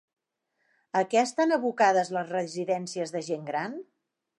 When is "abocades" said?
1.59-2.13